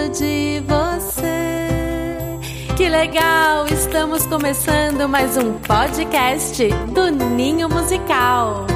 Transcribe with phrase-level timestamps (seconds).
[0.00, 2.38] gosto de você.
[2.76, 3.66] Que legal!
[3.66, 8.66] Estamos começando mais um podcast do Ninho Musical.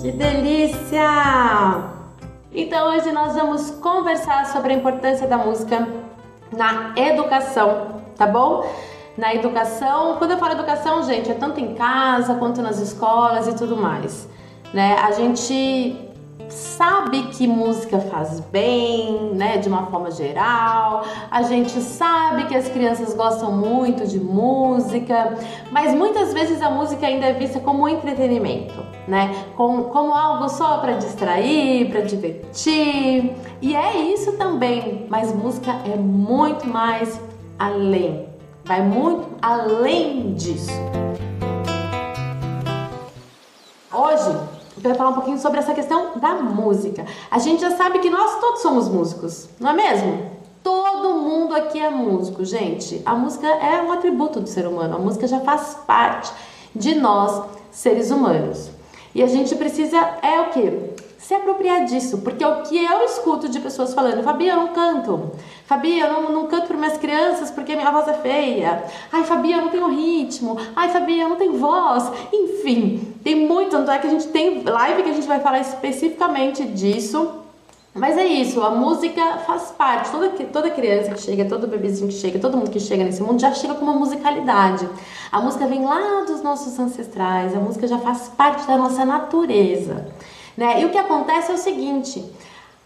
[0.00, 1.84] Que delícia!
[2.52, 5.86] Então hoje nós vamos conversar sobre a importância da música
[6.52, 8.68] na educação, tá bom?
[9.16, 13.54] Na educação, quando eu falo educação, gente, é tanto em casa quanto nas escolas e
[13.54, 14.28] tudo mais,
[14.72, 14.96] né?
[15.00, 16.12] A gente
[16.48, 21.04] sabe que música faz bem, né, de uma forma geral.
[21.30, 25.36] A gente sabe que as crianças gostam muito de música,
[25.70, 28.74] mas muitas vezes a música ainda é vista como entretenimento,
[29.06, 29.34] né?
[29.56, 33.34] Como, como algo só para distrair, para divertir.
[33.60, 37.20] E é isso também, mas música é muito mais
[37.58, 38.28] além.
[38.64, 40.72] Vai muito além disso.
[43.92, 47.06] Hoje para falar um pouquinho sobre essa questão da música.
[47.30, 50.30] A gente já sabe que nós todos somos músicos, não é mesmo?
[50.62, 53.00] Todo mundo aqui é músico, gente.
[53.06, 54.96] A música é um atributo do ser humano.
[54.96, 56.30] A música já faz parte
[56.74, 58.70] de nós, seres humanos.
[59.14, 60.94] E a gente precisa é o que?
[61.24, 65.30] se apropriar disso, porque o que eu escuto de pessoas falando, Fabi, eu não canto,
[65.64, 69.52] Fabi, eu não, não canto para minhas crianças porque minha voz é feia, ai, Fabi,
[69.52, 73.98] eu não tenho ritmo, ai, Fabi, eu não tenho voz, enfim, tem muito, tanto é
[73.98, 77.40] que a gente tem live que a gente vai falar especificamente disso,
[77.94, 80.10] mas é isso, a música faz parte.
[80.10, 83.40] Toda, toda criança que chega, todo bebezinho que chega, todo mundo que chega nesse mundo
[83.40, 84.86] já chega com uma musicalidade.
[85.32, 90.06] A música vem lá dos nossos ancestrais, a música já faz parte da nossa natureza.
[90.54, 90.82] Né?
[90.82, 92.22] E o que acontece é o seguinte: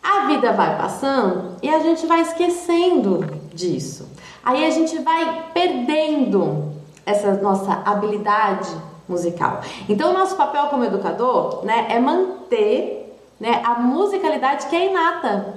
[0.01, 4.09] a vida vai passando e a gente vai esquecendo disso.
[4.45, 6.71] Aí a gente vai perdendo
[7.05, 8.69] essa nossa habilidade
[9.09, 9.61] musical.
[9.89, 15.55] Então, nosso papel como educador né, é manter né, a musicalidade que é inata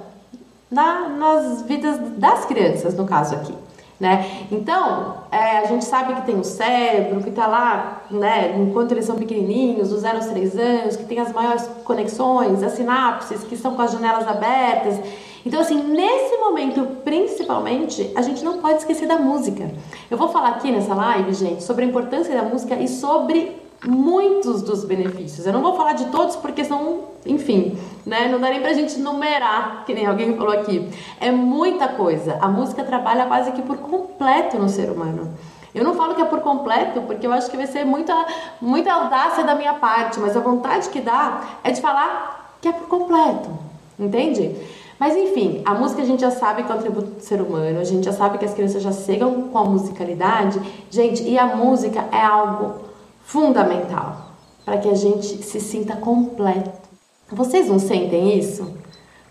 [0.70, 3.54] na, nas vidas das crianças, no caso aqui
[4.02, 4.48] né?
[4.50, 9.04] Então, é, a gente sabe que tem o cérebro, que está lá, né, enquanto eles
[9.04, 13.54] são pequenininhos, dos 0 aos 3 anos, que tem as maiores conexões, as sinapses, que
[13.54, 14.98] estão com as janelas abertas.
[15.44, 19.70] Então, assim, nesse momento, principalmente, a gente não pode esquecer da música.
[20.10, 24.62] Eu vou falar aqui nessa live, gente, sobre a importância da música e sobre muitos
[24.62, 25.44] dos benefícios.
[25.44, 27.76] Eu não vou falar de todos porque são, enfim,
[28.06, 28.28] né?
[28.28, 30.88] Não dá nem pra gente numerar, que nem alguém falou aqui.
[31.20, 32.38] É muita coisa.
[32.40, 35.34] A música trabalha quase que por completo no ser humano.
[35.74, 38.14] Eu não falo que é por completo, porque eu acho que vai ser muita,
[38.60, 42.72] muita audácia da minha parte, mas a vontade que dá é de falar que é
[42.72, 43.50] por completo,
[43.98, 44.54] entende?
[45.02, 47.80] Mas enfim, a música a gente já sabe que é um atributo do ser humano,
[47.80, 50.60] a gente já sabe que as crianças já chegam com a musicalidade.
[50.88, 52.82] Gente, e a música é algo
[53.24, 56.88] fundamental para que a gente se sinta completo.
[57.32, 58.76] Vocês não sentem isso?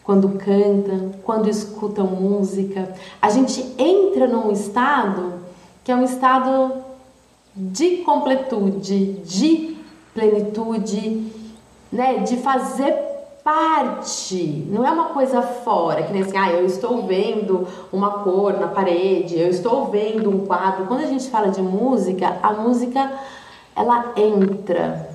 [0.04, 5.36] Quando cantam, quando escutam música, a gente entra num estado
[5.86, 6.84] que é um estado
[7.56, 9.78] de completude, de
[10.14, 11.32] plenitude,
[11.90, 13.11] né, de fazer
[13.44, 18.60] parte, não é uma coisa fora, que nem assim, ah, eu estou vendo uma cor
[18.60, 20.86] na parede, eu estou vendo um quadro.
[20.86, 23.12] Quando a gente fala de música, a música
[23.76, 25.10] ela entra,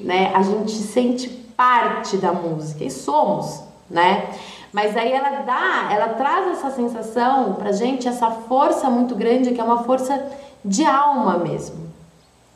[0.00, 0.32] né?
[0.34, 4.30] A gente sente parte da música e somos, né?
[4.72, 9.60] Mas aí ela dá, ela traz essa sensação pra gente, essa força muito grande, que
[9.60, 10.26] é uma força
[10.64, 11.88] de alma mesmo,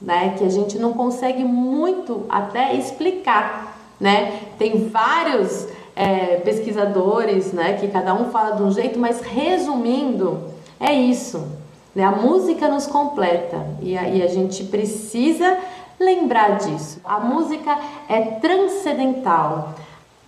[0.00, 0.34] né?
[0.37, 3.72] Que a gente não consegue muito até explicar,
[4.02, 4.40] né?
[4.58, 7.74] Tem vários é, pesquisadores, né?
[7.74, 10.40] Que cada um fala de um jeito, mas resumindo,
[10.80, 11.46] é isso.
[11.94, 12.02] Né?
[12.02, 15.56] A música nos completa e a, e a gente precisa
[16.00, 17.00] lembrar disso.
[17.04, 19.74] A música é transcendental.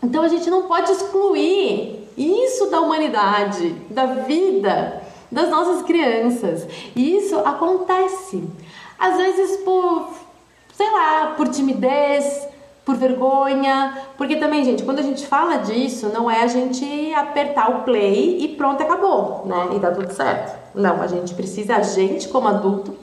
[0.01, 5.03] Então a gente não pode excluir isso da humanidade, da vida
[5.33, 6.65] das nossas crianças.
[6.95, 8.45] E isso acontece.
[8.97, 10.11] Às vezes por,
[10.73, 12.54] sei lá, por timidez,
[12.85, 17.71] por vergonha, porque também, gente, quando a gente fala disso, não é a gente apertar
[17.71, 19.71] o play e pronto, acabou, né?
[19.75, 20.55] E tá tudo certo.
[20.75, 22.95] Não, a gente precisa, a gente como adulto,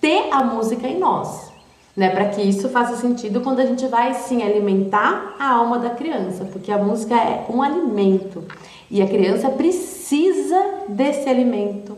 [0.00, 1.50] ter a música em nós,
[1.96, 2.10] né?
[2.10, 6.44] Para que isso faça sentido quando a gente vai sim alimentar a alma da criança,
[6.44, 8.44] porque a música é um alimento
[8.90, 11.96] e a criança precisa desse alimento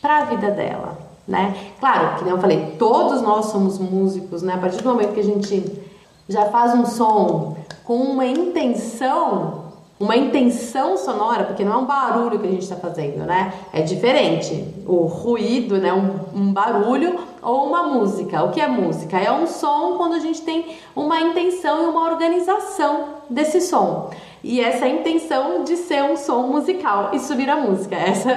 [0.00, 1.56] para a vida dela, né?
[1.80, 4.54] Claro, que nem eu falei, todos nós somos músicos, né?
[4.54, 5.82] A partir do momento que a gente
[6.28, 9.64] já faz um som com uma intenção,
[10.00, 13.52] uma intenção sonora, porque não é um barulho que a gente está fazendo, né?
[13.72, 14.66] É diferente.
[14.86, 15.92] O ruído, né?
[15.92, 18.42] Um, um, barulho ou uma música.
[18.42, 19.18] O que é música?
[19.18, 24.10] É um som quando a gente tem uma intenção e uma organização desse som.
[24.42, 27.96] E essa intenção de ser um som musical e subir a música.
[27.96, 28.30] Essa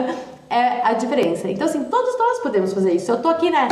[0.49, 1.49] é a diferença.
[1.49, 3.11] Então, assim, todos nós podemos fazer isso.
[3.11, 3.67] Eu tô aqui, né?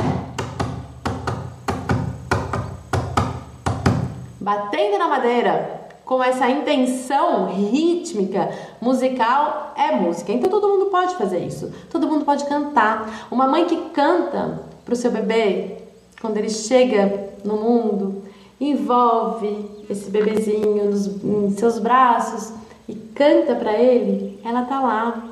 [4.45, 10.31] Batendo na madeira com essa intenção rítmica, musical, é música.
[10.31, 11.73] Então todo mundo pode fazer isso.
[11.89, 13.25] Todo mundo pode cantar.
[13.31, 15.77] Uma mãe que canta para o seu bebê,
[16.21, 18.21] quando ele chega no mundo,
[18.61, 22.53] envolve esse bebezinho nos, em seus braços
[22.87, 25.25] e canta para ele, ela tá lá,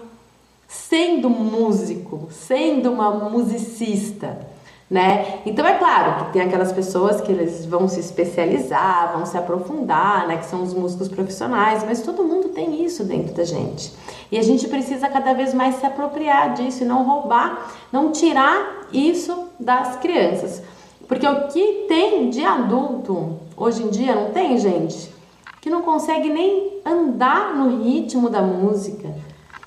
[0.68, 4.53] sendo músico, sendo uma musicista
[4.94, 5.40] né?
[5.44, 10.28] Então é claro que tem aquelas pessoas que eles vão se especializar, vão se aprofundar,
[10.28, 10.38] né?
[10.38, 13.92] Que são os músicos profissionais, mas todo mundo tem isso dentro da gente.
[14.32, 18.88] E a gente precisa cada vez mais se apropriar disso e não roubar, não tirar
[18.94, 20.62] isso das crianças.
[21.08, 25.12] Porque o que tem de adulto hoje em dia não tem, gente,
[25.60, 29.12] que não consegue nem andar no ritmo da música,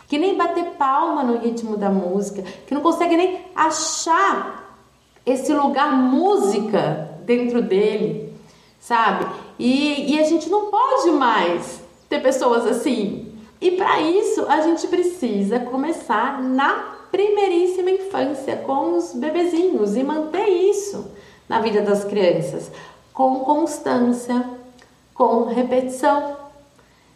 [0.07, 4.66] que nem bater palma no ritmo da música, que não consegue nem achar
[5.27, 8.33] esse lugar música dentro dele,
[8.81, 9.27] sabe?
[9.59, 13.33] E, e a gente não pode mais ter pessoas assim.
[13.61, 20.47] E para isso a gente precisa começar na primeiríssima infância com os bebezinhos e manter
[20.47, 21.11] isso
[21.49, 22.71] na vida das crianças
[23.17, 24.45] com constância,
[25.15, 26.37] com repetição,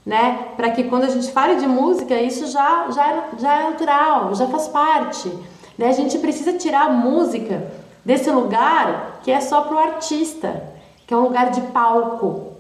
[0.04, 0.48] né?
[0.56, 4.46] Para que quando a gente fale de música, isso já, já, já é natural, já
[4.46, 5.30] faz parte.
[5.76, 5.88] Né?
[5.88, 7.70] A gente precisa tirar a música
[8.04, 10.62] desse lugar que é só para o artista,
[11.06, 12.52] que é um lugar de palco,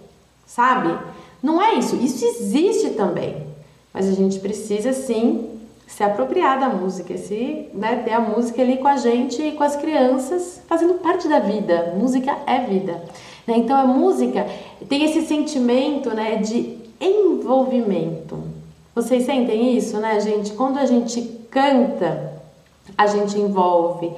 [0.46, 0.96] sabe?
[1.42, 3.46] Não é isso, isso existe também,
[3.92, 8.76] mas a gente precisa sim se apropriar da música, se né, ter a música ali
[8.76, 11.94] com a gente e com as crianças, fazendo parte da vida.
[11.96, 13.02] Música é vida.
[13.46, 13.58] Né?
[13.58, 14.46] Então a música
[14.88, 18.38] tem esse sentimento né, de envolvimento.
[18.94, 20.52] Vocês sentem isso, né, gente?
[20.52, 22.40] Quando a gente canta,
[22.96, 24.12] a gente envolve.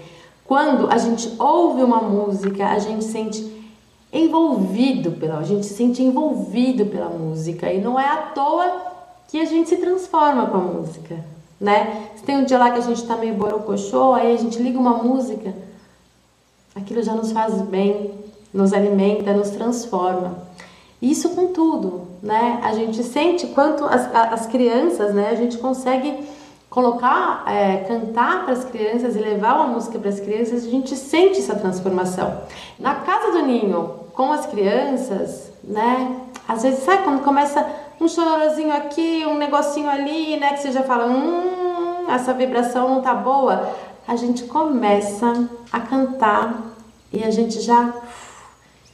[0.47, 3.53] Quando a gente ouve uma música, a gente sente
[4.13, 8.93] envolvido pela, a gente se sente envolvido pela música e não é à toa
[9.29, 11.25] que a gente se transforma com a música,
[11.59, 12.09] né?
[12.17, 14.79] Se tem um dia lá que a gente tá meio borocochô, aí a gente liga
[14.79, 15.55] uma música,
[16.75, 18.11] aquilo já nos faz bem,
[18.53, 20.37] nos alimenta, nos transforma.
[21.01, 22.61] Isso com tudo, né?
[22.63, 25.31] A gente sente quanto as, as crianças, né?
[25.31, 26.15] A gente consegue
[26.73, 30.97] colocar, é, cantar para as crianças e levar uma música para as crianças, a gente
[30.97, 32.45] sente essa transformação.
[32.79, 36.19] Na casa do ninho, com as crianças, né?
[36.49, 37.65] Às vezes, sabe quando começa
[38.01, 40.55] um chorozinho aqui, um negocinho ali, né?
[40.55, 43.77] Que você já fala, hum, essa vibração não tá boa.
[44.09, 46.59] A gente começa a cantar
[47.13, 47.93] e a gente já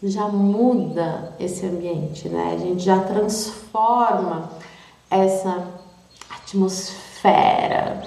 [0.03, 2.55] já muda esse ambiente, né?
[2.55, 4.51] A gente já transforma
[5.11, 5.65] essa
[6.31, 8.03] atmosfera fera.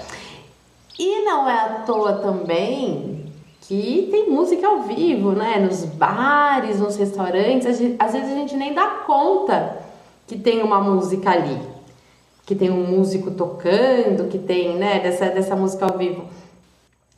[0.98, 3.22] E não é à toa também
[3.62, 5.58] que tem música ao vivo, né?
[5.58, 7.66] Nos bares, nos restaurantes,
[7.98, 9.78] às vezes a gente nem dá conta
[10.26, 11.58] que tem uma música ali,
[12.44, 16.24] que tem um músico tocando, que tem, né, dessa, dessa música ao vivo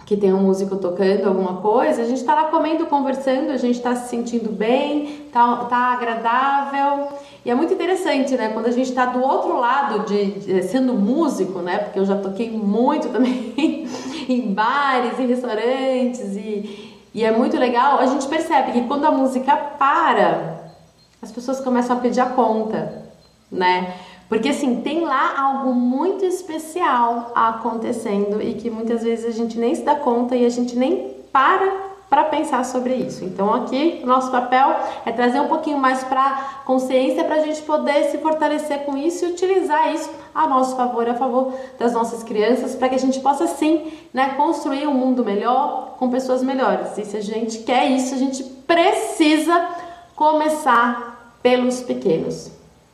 [0.04, 3.76] que tem um músico tocando alguma coisa, a gente está lá comendo, conversando, a gente
[3.76, 7.08] está se sentindo bem, tá, tá agradável.
[7.44, 8.48] E é muito interessante, né?
[8.48, 11.78] Quando a gente está do outro lado de, de, sendo músico, né?
[11.78, 13.86] Porque eu já toquei muito também
[14.28, 17.98] em bares, em restaurantes e, e é muito legal.
[17.98, 20.72] A gente percebe que quando a música para,
[21.20, 23.04] as pessoas começam a pedir a conta,
[23.52, 23.94] né?
[24.26, 29.74] Porque assim, tem lá algo muito especial acontecendo e que muitas vezes a gente nem
[29.74, 31.83] se dá conta e a gente nem para
[32.14, 33.24] para pensar sobre isso.
[33.24, 38.04] Então aqui nosso papel é trazer um pouquinho mais para consciência para a gente poder
[38.04, 42.76] se fortalecer com isso e utilizar isso a nosso favor, a favor das nossas crianças,
[42.76, 46.96] para que a gente possa sim, né, construir um mundo melhor com pessoas melhores.
[46.96, 49.70] E se a gente quer isso, a gente precisa
[50.14, 52.52] começar pelos pequenos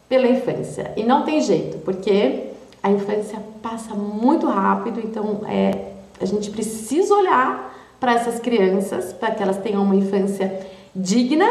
[0.09, 0.95] pela infância.
[0.97, 2.47] E não tem jeito, porque
[2.83, 7.70] a infância passa muito rápido, então é, a gente precisa olhar
[8.01, 10.67] para essas crianças, para que elas tenham uma infância
[10.97, 11.47] digna,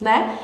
[0.00, 0.38] né?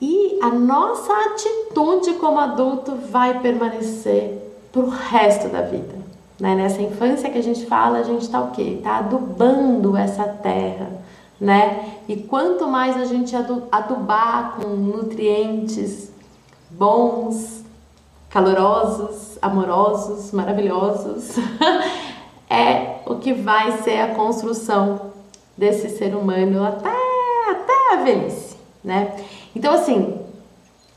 [0.00, 4.38] E a nossa atitude como adulto vai permanecer
[4.70, 5.94] pro resto da vida.
[6.38, 6.54] Né?
[6.54, 8.76] Nessa infância que a gente fala, a gente está o quê?
[8.78, 10.90] Está adubando essa terra,
[11.40, 11.94] né?
[12.06, 13.34] E quanto mais a gente
[13.72, 16.10] adubar com nutrientes
[16.70, 17.64] bons,
[18.28, 21.36] calorosos, amorosos, maravilhosos,
[22.48, 25.12] é o que vai ser a construção
[25.56, 26.90] desse ser humano até,
[27.50, 29.16] até a velhice, né?
[29.54, 30.20] Então, assim,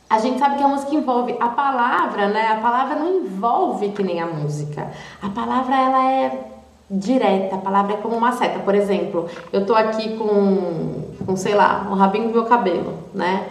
[0.09, 2.47] a gente sabe que a música envolve a palavra, né?
[2.47, 4.91] A palavra não envolve que nem a música.
[5.21, 6.49] A palavra, ela é
[6.89, 8.59] direta, a palavra é como uma seta.
[8.59, 13.47] Por exemplo, eu tô aqui com, com sei lá, o rabinho do meu cabelo, né?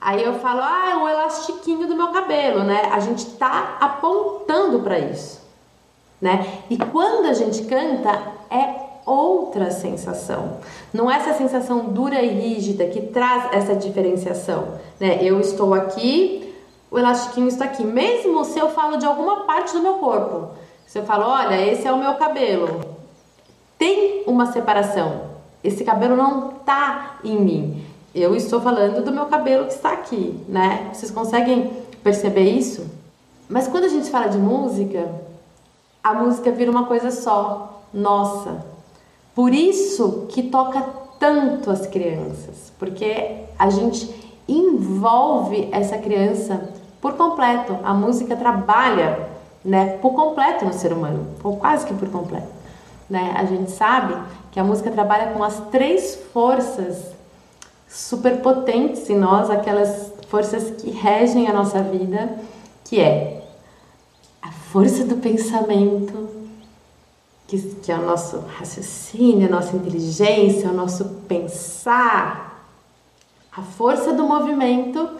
[0.00, 2.88] Aí eu falo, ah, é o elastiquinho do meu cabelo, né?
[2.90, 5.46] A gente tá apontando para isso,
[6.20, 6.46] né?
[6.68, 8.10] E quando a gente canta,
[8.50, 10.58] é outra sensação.
[10.92, 15.18] Não é essa sensação dura e rígida que traz essa diferenciação, né?
[15.22, 16.54] Eu estou aqui,
[16.90, 17.84] o elastiquinho está aqui.
[17.84, 20.48] Mesmo se eu falo de alguma parte do meu corpo,
[20.86, 22.80] se eu falo, olha, esse é o meu cabelo,
[23.78, 25.30] tem uma separação.
[25.62, 27.84] Esse cabelo não tá em mim.
[28.14, 30.90] Eu estou falando do meu cabelo que está aqui, né?
[30.92, 31.70] Vocês conseguem
[32.02, 32.86] perceber isso?
[33.48, 35.08] Mas quando a gente fala de música,
[36.02, 38.64] a música vira uma coisa só, nossa.
[39.34, 40.84] Por isso que toca
[41.18, 44.08] tanto as crianças, porque a gente
[44.48, 47.78] envolve essa criança por completo.
[47.84, 49.28] A música trabalha,
[49.64, 52.48] né, por completo no ser humano, ou quase que por completo.
[53.08, 53.34] Né?
[53.36, 54.14] A gente sabe
[54.50, 57.12] que a música trabalha com as três forças
[57.88, 62.38] superpotentes em nós, aquelas forças que regem a nossa vida,
[62.84, 63.39] que é
[64.70, 66.28] força do pensamento,
[67.48, 72.64] que, que é o nosso raciocínio, a nossa inteligência, o nosso pensar,
[73.50, 75.10] a força do movimento,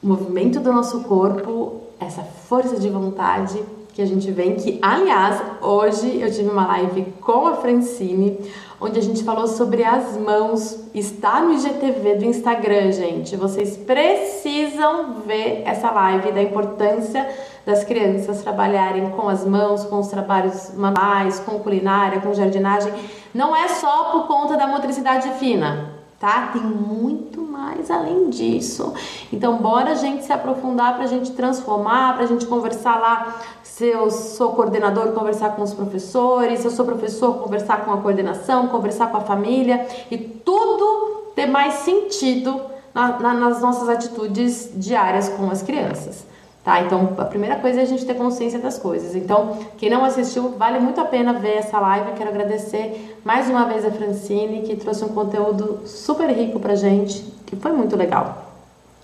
[0.00, 3.60] o movimento do nosso corpo, essa força de vontade
[3.92, 8.38] que a gente vem, que aliás, hoje eu tive uma live com a Francine,
[8.80, 13.34] onde a gente falou sobre as mãos, está no IGTV do Instagram, gente.
[13.34, 17.28] Vocês precisam ver essa live da importância
[17.68, 22.90] das crianças trabalharem com as mãos, com os trabalhos manuais, com culinária, com jardinagem.
[23.34, 26.48] Não é só por conta da motricidade fina, tá?
[26.50, 28.94] Tem muito mais além disso.
[29.30, 33.36] Então, bora a gente se aprofundar para a gente transformar, para a gente conversar lá.
[33.62, 36.60] Se eu sou coordenador, conversar com os professores.
[36.60, 41.44] Se eu sou professor, conversar com a coordenação, conversar com a família e tudo ter
[41.44, 42.62] mais sentido
[42.94, 46.26] na, na, nas nossas atitudes diárias com as crianças.
[46.68, 46.82] Tá?
[46.82, 49.16] Então, a primeira coisa é a gente ter consciência das coisas.
[49.16, 52.12] Então, quem não assistiu, vale muito a pena ver essa live.
[52.12, 57.24] Quero agradecer mais uma vez a Francine, que trouxe um conteúdo super rico pra gente,
[57.46, 58.52] que foi muito legal.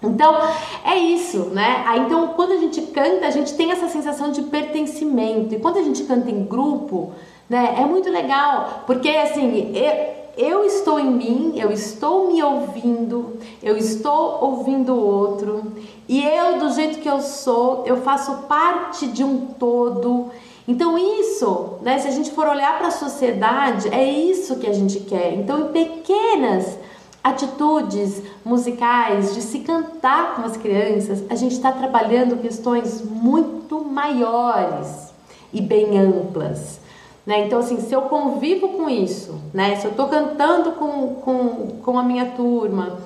[0.02, 0.36] Então,
[0.84, 1.86] é isso, né?
[2.04, 5.54] Então, quando a gente canta, a gente tem essa sensação de pertencimento.
[5.54, 7.12] E quando a gente canta em grupo,
[7.48, 13.38] né, é muito legal, porque assim, eu, eu estou em mim, eu estou me ouvindo,
[13.62, 15.72] eu estou ouvindo o outro,
[16.08, 20.30] e eu, do jeito que eu sou, eu faço parte de um todo.
[20.66, 24.72] Então, isso, né, se a gente for olhar para a sociedade, é isso que a
[24.72, 25.34] gente quer.
[25.34, 26.78] Então, em pequenas
[27.22, 35.12] atitudes musicais, de se cantar com as crianças, a gente está trabalhando questões muito maiores
[35.52, 36.83] e bem amplas.
[37.26, 37.46] Né?
[37.46, 39.76] Então, assim, se eu convivo com isso, né?
[39.76, 42.98] se eu estou cantando com, com, com a minha turma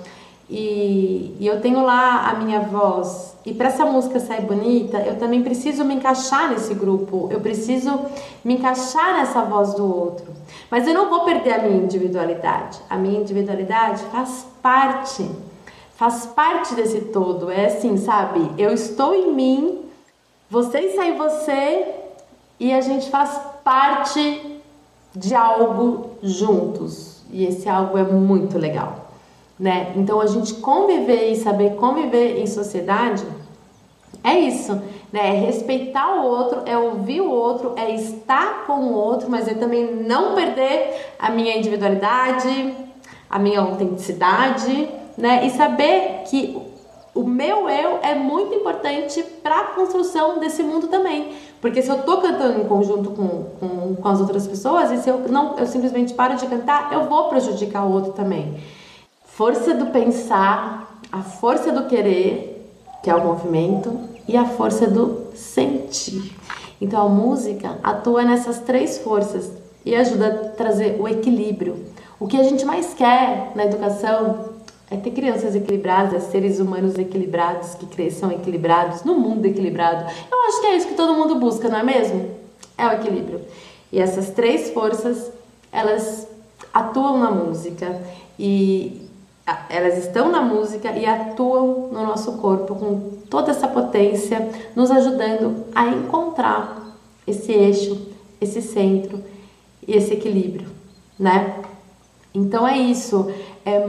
[0.50, 5.18] e, e eu tenho lá a minha voz, e para essa música sair bonita, eu
[5.18, 8.06] também preciso me encaixar nesse grupo, eu preciso
[8.44, 10.26] me encaixar nessa voz do outro.
[10.70, 12.78] Mas eu não vou perder a minha individualidade.
[12.90, 15.26] A minha individualidade faz parte,
[15.96, 17.50] faz parte desse todo.
[17.50, 18.50] É assim, sabe?
[18.58, 19.82] Eu estou em mim,
[20.50, 21.86] você está em você
[22.60, 24.62] e a gente faz parte
[25.14, 27.22] de algo juntos.
[27.30, 29.10] E esse algo é muito legal,
[29.60, 29.92] né?
[29.94, 33.22] Então a gente conviver e saber conviver em sociedade
[34.24, 34.72] é isso,
[35.12, 35.36] né?
[35.36, 39.52] É respeitar o outro, é ouvir o outro, é estar com o outro, mas é
[39.52, 42.74] também não perder a minha individualidade,
[43.28, 45.44] a minha autenticidade, né?
[45.44, 46.56] E saber que
[47.14, 51.36] o meu eu é muito importante para a construção desse mundo também.
[51.60, 55.10] Porque se eu tô cantando em conjunto com, com, com as outras pessoas, e se
[55.10, 58.60] eu não eu simplesmente paro de cantar, eu vou prejudicar o outro também.
[59.24, 62.72] Força do pensar, a força do querer,
[63.02, 66.36] que é o movimento, e a força do sentir.
[66.80, 69.50] Então a música atua nessas três forças
[69.84, 71.86] e ajuda a trazer o equilíbrio.
[72.20, 74.47] O que a gente mais quer na educação
[74.90, 80.10] é ter crianças equilibradas, seres humanos equilibrados, que cresçam equilibrados, no mundo equilibrado.
[80.30, 82.30] Eu acho que é isso que todo mundo busca, não é mesmo?
[82.76, 83.40] É o equilíbrio.
[83.92, 85.30] E essas três forças,
[85.70, 86.26] elas
[86.72, 88.00] atuam na música.
[88.38, 89.08] E
[89.68, 95.64] elas estão na música e atuam no nosso corpo com toda essa potência, nos ajudando
[95.74, 98.08] a encontrar esse eixo,
[98.40, 99.22] esse centro
[99.86, 100.68] e esse equilíbrio,
[101.18, 101.56] né?
[102.34, 103.30] Então é isso.
[103.64, 103.80] É,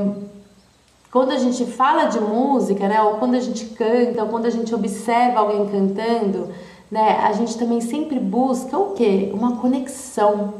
[1.11, 4.49] quando a gente fala de música, né, ou quando a gente canta, ou quando a
[4.49, 6.49] gente observa alguém cantando,
[6.91, 9.31] né, a gente também sempre busca o quê?
[9.33, 10.53] Uma conexão.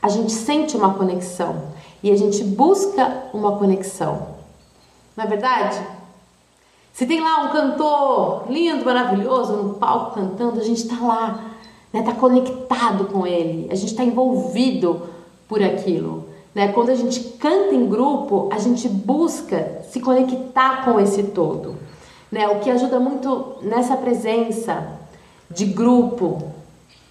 [0.00, 1.64] A gente sente uma conexão
[2.02, 4.28] e a gente busca uma conexão.
[5.14, 5.78] Não é verdade?
[6.94, 11.44] Se tem lá um cantor lindo, maravilhoso no palco cantando, a gente está lá,
[11.92, 15.02] né, tá conectado com ele, a gente está envolvido
[15.46, 16.29] por aquilo.
[16.54, 16.68] Né?
[16.72, 21.76] Quando a gente canta em grupo, a gente busca se conectar com esse todo.
[22.30, 22.48] Né?
[22.48, 24.98] O que ajuda muito nessa presença
[25.50, 26.52] de grupo,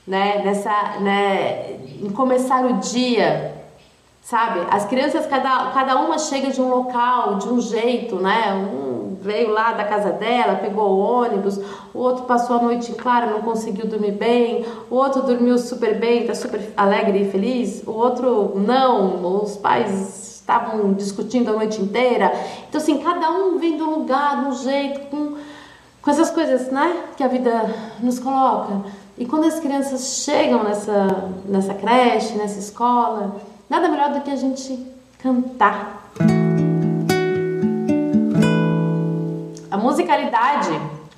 [0.07, 0.41] né?
[0.43, 1.73] Nessa, né?
[2.01, 3.58] em começar o dia,
[4.29, 4.59] sabe?
[4.69, 8.53] As crianças, cada, cada uma chega de um local, de um jeito, né?
[8.53, 11.59] Um, veio lá da casa dela, pegou o ônibus,
[11.93, 15.99] o outro passou a noite em claro, não conseguiu dormir bem, o outro dormiu super
[15.99, 21.81] bem, tá super alegre e feliz, o outro não, os pais estavam discutindo a noite
[21.81, 22.31] inteira.
[22.69, 25.37] Então, assim, cada um vem um lugar, de um jeito, com,
[26.03, 28.83] com essas coisas, né, que a vida nos coloca.
[29.17, 33.35] E quando as crianças chegam nessa, nessa creche, nessa escola,
[33.69, 34.77] nada melhor do que a gente
[35.19, 36.11] cantar.
[39.69, 40.71] A musicalidade,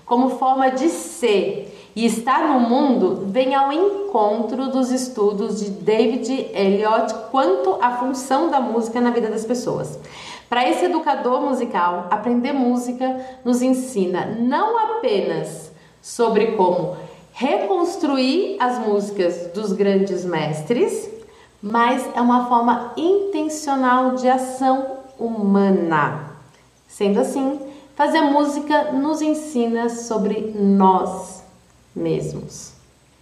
[0.05, 6.49] como forma de ser e estar no mundo, vem ao encontro dos estudos de David
[6.53, 9.97] Elliott quanto à função da música na vida das pessoas.
[10.49, 16.97] Para esse educador musical, aprender música nos ensina não apenas sobre como
[17.31, 21.09] reconstruir as músicas dos grandes mestres,
[21.61, 26.31] mas é uma forma intencional de ação humana.
[26.87, 27.59] Sendo assim,
[28.01, 31.43] Fazer música nos ensina sobre nós
[31.95, 32.73] mesmos,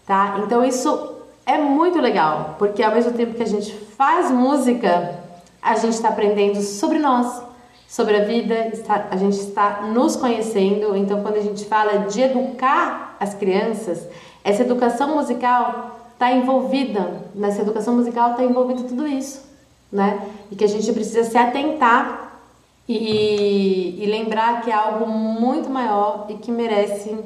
[0.06, 0.40] tá?
[0.40, 1.16] Então isso
[1.46, 5.20] é muito legal, porque ao mesmo tempo que a gente faz música,
[5.62, 7.42] a gente está aprendendo sobre nós,
[7.90, 10.96] sobre a vida, está, a gente está nos conhecendo.
[10.96, 14.08] Então, quando a gente fala de educar as crianças,
[14.46, 19.42] essa educação musical está envolvida, nessa educação musical está envolvido tudo isso,
[19.90, 20.22] né?
[20.52, 22.42] E que a gente precisa se atentar
[22.86, 27.18] e, e lembrar que é algo muito maior e que merece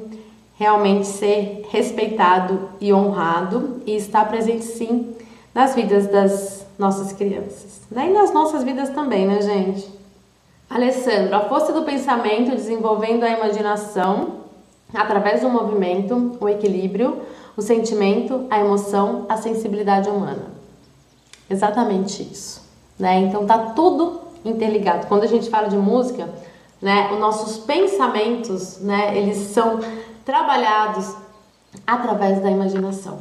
[0.56, 5.12] realmente ser respeitado e honrado e estar presente sim
[5.52, 8.08] nas vidas das nossas crianças, né?
[8.08, 9.92] E nas nossas vidas também, né, gente?
[10.70, 14.44] Alessandro, a força do pensamento desenvolvendo a imaginação
[14.94, 17.20] através do movimento, o equilíbrio,
[17.56, 20.52] o sentimento, a emoção, a sensibilidade humana.
[21.48, 22.62] Exatamente isso,
[22.98, 23.20] né?
[23.20, 25.06] Então tá tudo interligado.
[25.06, 26.28] Quando a gente fala de música,
[26.80, 29.80] né, os nossos pensamentos, né, eles são
[30.24, 31.14] trabalhados
[31.86, 33.18] através da imaginação.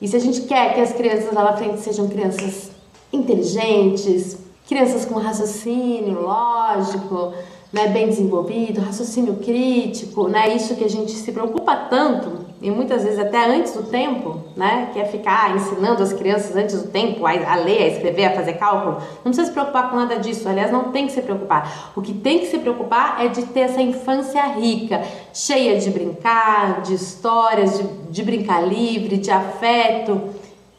[0.00, 2.70] E se a gente quer que as crianças lá na frente sejam crianças
[3.12, 7.34] inteligentes, crianças com raciocínio lógico,
[7.72, 13.02] né, bem desenvolvido, raciocínio crítico, né, isso que a gente se preocupa tanto e muitas
[13.02, 14.90] vezes até antes do tempo, né?
[14.92, 18.52] Que é ficar ensinando as crianças antes do tempo a, ler, a escrever, a fazer
[18.52, 18.98] cálculo.
[19.16, 20.48] Não precisa se preocupar com nada disso.
[20.48, 21.90] Aliás, não tem que se preocupar.
[21.96, 25.02] O que tem que se preocupar é de ter essa infância rica,
[25.34, 30.20] cheia de brincar, de histórias, de, de brincar livre, de afeto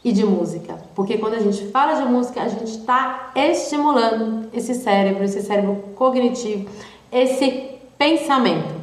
[0.01, 0.77] e de música.
[0.95, 5.83] Porque quando a gente fala de música, a gente está estimulando esse cérebro, esse cérebro
[5.95, 6.69] cognitivo,
[7.11, 8.82] esse pensamento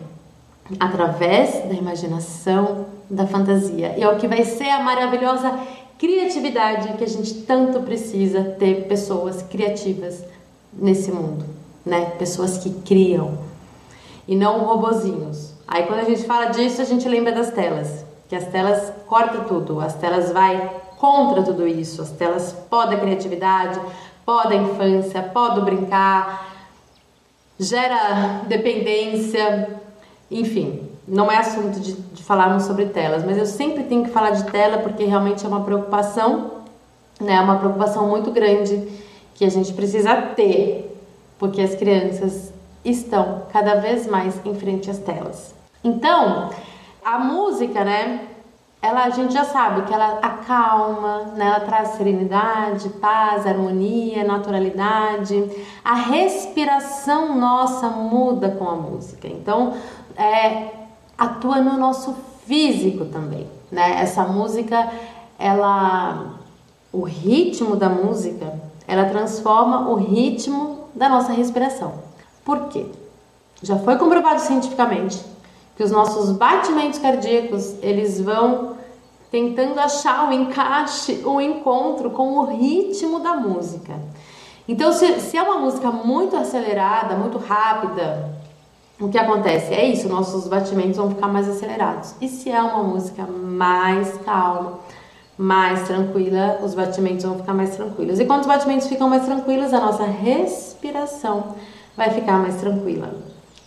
[0.79, 3.95] através da imaginação, da fantasia.
[3.97, 5.59] E é o que vai ser a maravilhosa
[5.99, 10.25] criatividade que a gente tanto precisa ter pessoas criativas
[10.73, 11.45] nesse mundo,
[11.85, 12.13] né?
[12.19, 13.39] Pessoas que criam
[14.27, 15.55] e não robozinhos.
[15.67, 19.45] Aí quando a gente fala disso, a gente lembra das telas, que as telas cortam
[19.45, 23.81] tudo, as telas vai contra tudo isso, as telas podem a criatividade,
[24.25, 26.49] podem a infância, podem brincar,
[27.59, 29.80] gera dependência,
[30.31, 34.31] enfim, não é assunto de, de falarmos sobre telas, mas eu sempre tenho que falar
[34.31, 36.53] de tela porque realmente é uma preocupação,
[37.21, 37.35] né?
[37.35, 38.89] É uma preocupação muito grande
[39.35, 40.97] que a gente precisa ter,
[41.39, 42.53] porque as crianças
[42.85, 45.55] estão cada vez mais em frente às telas.
[45.83, 46.51] Então,
[47.05, 48.27] a música, né?
[48.83, 51.47] Ela, a gente já sabe que ela acalma, né?
[51.47, 55.51] ela traz serenidade, paz, harmonia, naturalidade.
[55.85, 59.29] A respiração nossa muda com a música.
[59.29, 59.75] Então,
[60.17, 60.69] é,
[61.17, 62.15] atua no nosso
[62.47, 64.01] físico também, né?
[64.01, 64.91] Essa música,
[65.39, 66.35] ela,
[66.93, 71.95] o ritmo da música, ela transforma o ritmo da nossa respiração.
[72.45, 72.87] Por quê?
[73.63, 75.23] Já foi comprovado cientificamente
[75.77, 78.77] que os nossos batimentos cardíacos, eles vão
[79.31, 83.95] tentando achar o encaixe, o encontro com o ritmo da música.
[84.67, 88.40] Então, se, se é uma música muito acelerada, muito rápida,
[89.01, 89.73] o que acontece?
[89.73, 92.15] É isso, nossos batimentos vão ficar mais acelerados.
[92.21, 94.79] E se é uma música mais calma,
[95.39, 98.21] mais tranquila, os batimentos vão ficar mais tranquilos.
[98.21, 101.55] E quando os batimentos ficam mais tranquilos, a nossa respiração
[101.97, 103.15] vai ficar mais tranquila.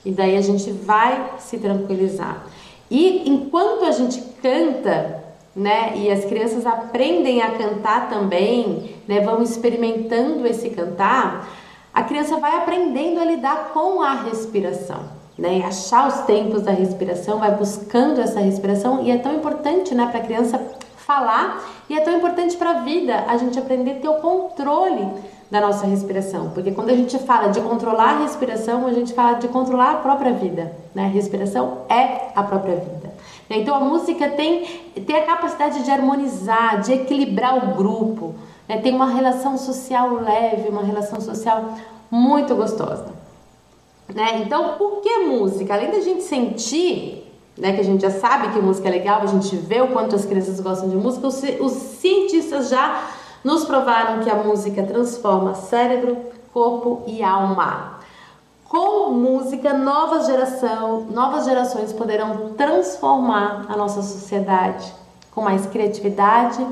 [0.06, 2.46] E daí a gente vai se tranquilizar.
[2.91, 5.24] E enquanto a gente canta,
[5.56, 11.50] né, e as crianças aprendem a cantar também, né, vão experimentando esse cantar,
[11.91, 15.63] a criança vai aprendendo a lidar com a respiração né?
[15.65, 20.19] Achar os tempos da respiração, vai buscando essa respiração e é tão importante, né, para
[20.19, 20.62] a criança
[20.98, 25.08] falar e é tão importante para a vida a gente aprender a ter o controle
[25.52, 29.34] da nossa respiração, porque quando a gente fala de controlar a respiração, a gente fala
[29.34, 31.06] de controlar a própria vida, né?
[31.06, 33.13] A respiração é a própria vida.
[33.50, 34.65] Então a música tem,
[35.06, 38.34] tem a capacidade de harmonizar, de equilibrar o grupo,
[38.67, 38.78] né?
[38.78, 41.76] tem uma relação social leve, uma relação social
[42.10, 43.22] muito gostosa.
[44.13, 44.43] Né?
[44.45, 45.73] Então, por que música?
[45.73, 49.28] Além da gente sentir, né, que a gente já sabe que música é legal, a
[49.28, 53.10] gente vê o quanto as crianças gostam de música, os, os cientistas já
[53.43, 56.17] nos provaram que a música transforma cérebro,
[56.54, 57.99] corpo e alma.
[58.69, 64.91] Com música, nova geração, novas gerações poderão transformar a nossa sociedade
[65.32, 66.65] com mais criatividade,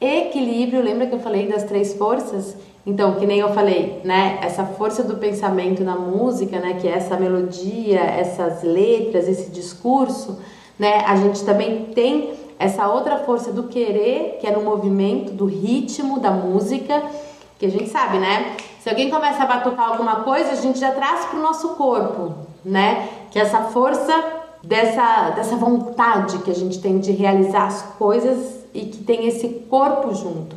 [0.00, 0.82] equilíbrio.
[0.82, 2.54] Lembra que eu falei das três forças?
[2.88, 6.92] Então, que nem eu falei, né, essa força do pensamento na música, né, que é
[6.92, 10.38] essa melodia, essas letras, esse discurso,
[10.78, 15.44] né, a gente também tem essa outra força do querer, que é no movimento, do
[15.44, 17.02] ritmo da música,
[17.58, 18.56] que a gente sabe, né?
[18.80, 22.36] Se alguém começa a batucar alguma coisa, a gente já traz para o nosso corpo,
[22.64, 23.06] né?
[23.30, 24.14] Que é essa força
[24.62, 29.66] dessa, dessa vontade que a gente tem de realizar as coisas e que tem esse
[29.68, 30.56] corpo junto,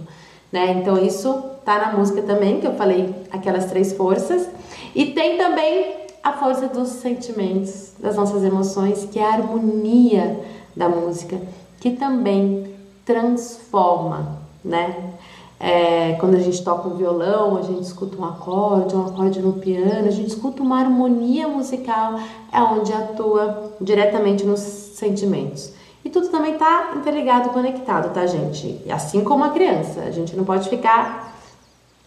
[0.49, 0.71] né?
[0.71, 4.47] Então isso tá na música também, que eu falei aquelas três forças.
[4.93, 10.39] E tem também a força dos sentimentos, das nossas emoções, que é a harmonia
[10.75, 11.39] da música,
[11.79, 15.13] que também transforma, né?
[15.59, 19.53] É, quando a gente toca um violão, a gente escuta um acorde, um acorde no
[19.53, 22.19] piano, a gente escuta uma harmonia musical,
[22.51, 25.71] é onde atua diretamente nos sentimentos.
[26.03, 28.81] E tudo também está interligado, conectado, tá, gente?
[28.89, 31.30] Assim como a criança, a gente não pode ficar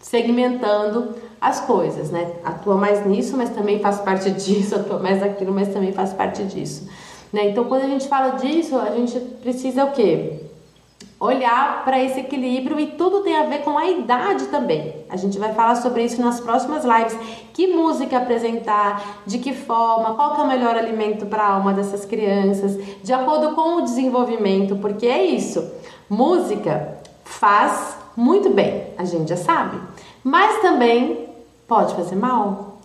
[0.04, 2.30] segmentando as coisas, né?
[2.44, 6.44] Atua mais nisso, mas também faz parte disso, atua mais naquilo, mas também faz parte
[6.44, 6.86] disso.
[7.32, 7.48] Né?
[7.48, 10.40] Então, quando a gente fala disso, a gente precisa o quê?
[11.18, 14.94] Olhar para esse equilíbrio e tudo tem a ver com a idade também.
[15.08, 17.16] A gente vai falar sobre isso nas próximas lives.
[17.54, 21.72] Que música apresentar, de que forma, qual que é o melhor alimento para a alma
[21.72, 25.66] dessas crianças, de acordo com o desenvolvimento, porque é isso.
[26.10, 29.78] Música faz muito bem, a gente já sabe,
[30.24, 31.28] mas também
[31.68, 32.78] pode fazer mal,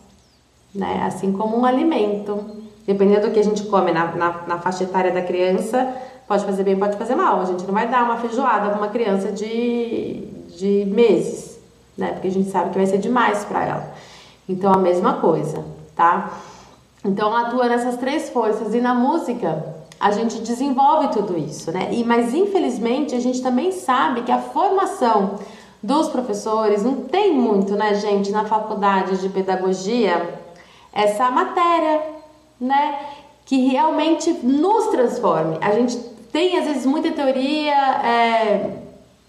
[0.76, 1.04] né?
[1.06, 2.38] Assim como um alimento,
[2.86, 5.96] dependendo do que a gente come na, na, na faixa etária da criança,
[6.28, 7.40] pode fazer bem, pode fazer mal.
[7.40, 11.58] A gente não vai dar uma feijoada para uma criança de, de meses,
[11.98, 12.12] né?
[12.12, 13.94] Porque a gente sabe que vai ser demais para ela.
[14.48, 15.64] Então, a mesma coisa,
[15.96, 16.34] tá?
[17.06, 18.74] Então, atua nessas três forças.
[18.74, 19.64] E na música,
[20.00, 21.90] a gente desenvolve tudo isso, né?
[21.92, 25.40] E mas infelizmente a gente também sabe que a formação
[25.82, 30.40] dos professores não tem muito, né, gente, na faculdade de pedagogia
[30.92, 32.02] essa matéria,
[32.60, 33.00] né,
[33.46, 35.58] que realmente nos transforme.
[35.62, 35.98] A gente
[36.32, 38.78] tem às vezes muita teoria é,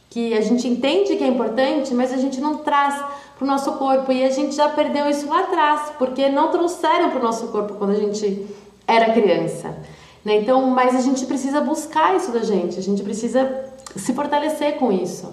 [0.09, 3.03] que a gente entende que é importante, mas a gente não traz
[3.39, 7.11] para o nosso corpo e a gente já perdeu isso lá atrás porque não trouxeram
[7.11, 8.47] para o nosso corpo quando a gente
[8.87, 9.75] era criança.
[10.25, 10.37] Né?
[10.37, 13.65] Então, mas a gente precisa buscar isso da gente, a gente precisa
[13.97, 15.33] se fortalecer com isso.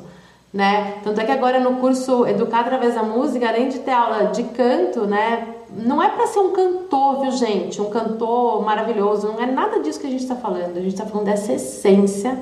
[0.53, 0.99] Né?
[1.03, 4.43] Tanto é que agora no curso Educar através da música, além de ter aula de
[4.43, 7.81] canto, né, não é para ser um cantor, viu gente?
[7.81, 10.77] Um cantor maravilhoso, não é nada disso que a gente está falando.
[10.77, 12.39] A gente está falando dessa essência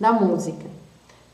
[0.00, 0.64] da música,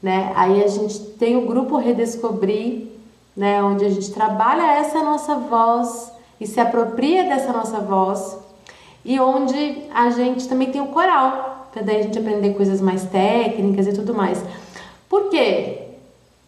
[0.02, 0.32] né?
[0.34, 2.88] Aí a gente tem o grupo Redescobrir,
[3.36, 8.36] né, onde a gente trabalha essa nossa voz e se apropria dessa nossa voz
[9.04, 13.04] e onde a gente também tem o coral, para daí a gente aprender coisas mais
[13.04, 14.44] técnicas e tudo mais.
[15.08, 15.87] Por quê?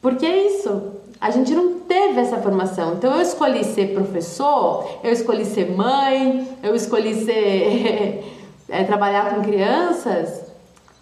[0.00, 0.92] Porque é isso.
[1.20, 2.94] A gente não teve essa formação.
[2.94, 8.24] Então eu escolhi ser professor, eu escolhi ser mãe, eu escolhi ser
[8.68, 10.50] é, trabalhar com crianças,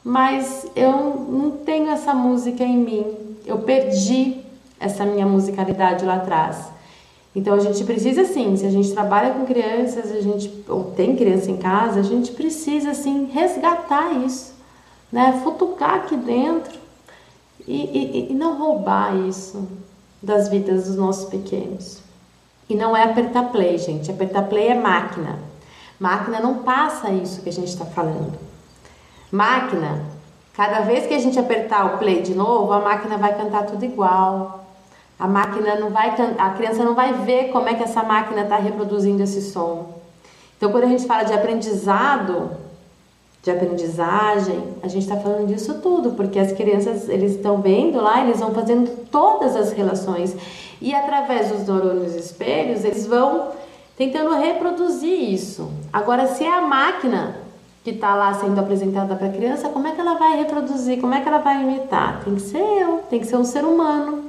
[0.02, 0.92] mas eu
[1.30, 3.06] não tenho essa música em mim.
[3.46, 4.40] Eu perdi
[4.80, 6.66] essa minha musicalidade lá atrás.
[7.34, 11.14] Então a gente precisa sim, se a gente trabalha com crianças, a gente ou tem
[11.14, 14.54] criança em casa, a gente precisa sim resgatar isso,
[15.12, 15.40] né?
[15.44, 16.87] Futucar aqui dentro
[17.68, 19.68] e, e, e não roubar isso
[20.22, 22.02] das vidas dos nossos pequenos.
[22.68, 24.10] E não é apertar play, gente.
[24.10, 25.38] Apertar play é máquina.
[25.98, 28.38] Máquina não passa isso que a gente está falando.
[29.30, 30.04] Máquina,
[30.54, 33.84] cada vez que a gente apertar o play de novo, a máquina vai cantar tudo
[33.84, 34.66] igual.
[35.18, 38.56] A máquina não vai, a criança não vai ver como é que essa máquina está
[38.56, 39.98] reproduzindo esse som.
[40.56, 42.50] Então, quando a gente fala de aprendizado,
[43.48, 48.22] de aprendizagem, a gente está falando disso tudo, porque as crianças eles estão vendo lá,
[48.22, 50.36] eles vão fazendo todas as relações
[50.80, 53.48] e através dos neurônios espelhos eles vão
[53.96, 55.70] tentando reproduzir isso.
[55.90, 57.36] Agora, se é a máquina
[57.82, 61.00] que está lá sendo apresentada para a criança, como é que ela vai reproduzir?
[61.00, 62.20] Como é que ela vai imitar?
[62.22, 64.24] Tem que ser eu, tem que ser um ser humano,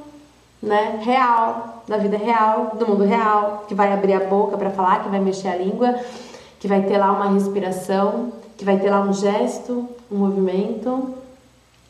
[0.62, 0.98] né?
[1.02, 5.10] Real, da vida real, do mundo real, que vai abrir a boca para falar, que
[5.10, 5.94] vai mexer a língua,
[6.58, 11.14] que vai ter lá uma respiração que vai ter lá um gesto, um movimento,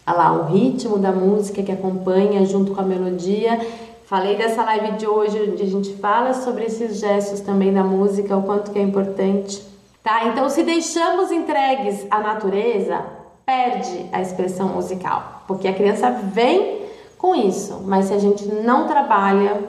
[0.07, 3.59] lá o ritmo da música que acompanha junto com a melodia.
[4.05, 8.37] Falei dessa live de hoje onde a gente fala sobre esses gestos também da música,
[8.37, 9.61] o quanto que é importante.
[10.01, 10.27] Tá?
[10.29, 13.05] Então, se deixamos entregues à natureza,
[13.45, 16.83] perde a expressão musical, porque a criança vem
[17.19, 19.61] com isso, mas se a gente não trabalha,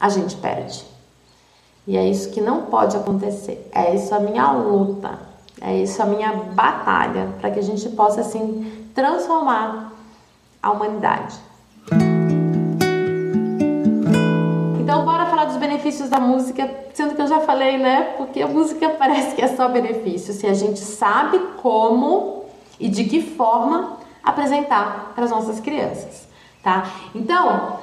[0.00, 0.84] a gente perde.
[1.86, 3.70] E é isso que não pode acontecer.
[3.72, 5.27] É isso a minha luta.
[5.60, 9.92] É isso a minha batalha para que a gente possa assim transformar
[10.62, 11.36] a humanidade.
[14.80, 18.14] Então, bora falar dos benefícios da música, sendo que eu já falei, né?
[18.16, 22.44] Porque a música parece que é só benefício, se a gente sabe como
[22.78, 26.28] e de que forma apresentar para as nossas crianças,
[26.62, 26.88] tá?
[27.14, 27.78] Então,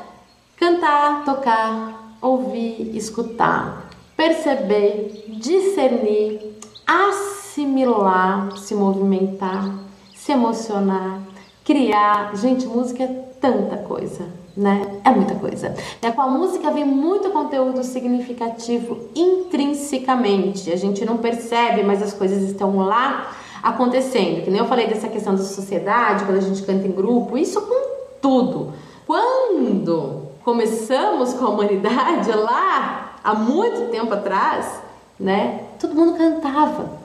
[0.57, 6.57] cantar, tocar, ouvir, escutar, perceber, discernir,
[6.87, 9.73] assistir assimilar, se movimentar,
[10.13, 11.21] se emocionar,
[11.63, 12.35] criar.
[12.35, 13.07] Gente, música é
[13.39, 14.99] tanta coisa, né?
[15.05, 15.73] É muita coisa.
[16.01, 20.69] É, com a música vem muito conteúdo significativo intrinsecamente.
[20.69, 23.31] A gente não percebe, mas as coisas estão lá
[23.63, 24.43] acontecendo.
[24.43, 27.61] Que nem eu falei dessa questão da sociedade, quando a gente canta em grupo, isso
[27.61, 28.73] com tudo.
[29.07, 34.81] Quando começamos com a humanidade lá, há muito tempo atrás,
[35.17, 35.61] né?
[35.79, 37.04] Todo mundo cantava.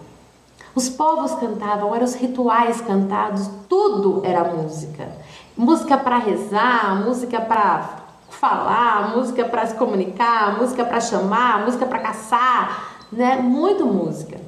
[0.75, 5.09] Os povos cantavam, eram os rituais cantados, tudo era música.
[5.57, 11.99] Música para rezar, música para falar, música para se comunicar, música para chamar, música para
[11.99, 13.37] caçar, né?
[13.37, 14.39] Muito música.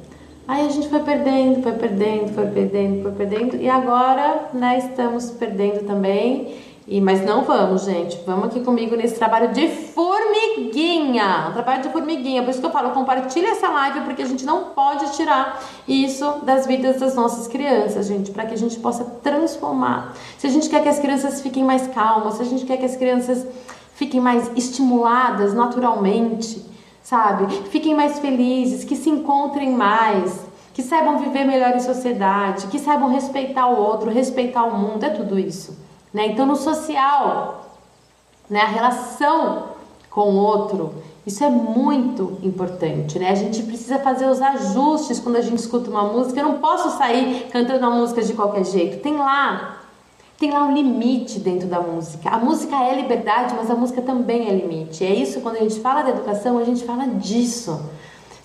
[0.47, 5.31] Aí a gente foi perdendo, foi perdendo, foi perdendo, foi perdendo e agora, né, estamos
[5.31, 8.19] perdendo também e, mas não vamos, gente.
[8.27, 11.47] Vamos aqui comigo nesse trabalho de formiguinha.
[11.49, 12.43] Um trabalho de formiguinha.
[12.43, 16.41] Por isso que eu falo, compartilha essa live, porque a gente não pode tirar isso
[16.43, 20.15] das vidas das nossas crianças, gente, para que a gente possa transformar.
[20.39, 22.85] Se a gente quer que as crianças fiquem mais calmas, se a gente quer que
[22.85, 23.47] as crianças
[23.95, 26.65] fiquem mais estimuladas naturalmente,
[27.01, 27.47] sabe?
[27.71, 30.41] Fiquem mais felizes, que se encontrem mais,
[30.75, 35.11] que saibam viver melhor em sociedade, que saibam respeitar o outro, respeitar o mundo, é
[35.11, 35.92] tudo isso.
[36.13, 36.27] Né?
[36.27, 37.67] Então, no social,
[38.49, 39.71] né, a relação
[40.11, 40.95] com o outro,
[41.27, 43.31] isso é muito importante, né?
[43.31, 46.41] A gente precisa fazer os ajustes quando a gente escuta uma música.
[46.41, 49.01] Eu não posso sair cantando a música de qualquer jeito.
[49.01, 49.81] Tem lá,
[50.37, 52.29] tem lá um limite dentro da música.
[52.29, 55.05] A música é liberdade, mas a música também é limite.
[55.05, 57.81] É isso quando a gente fala da educação, a gente fala disso.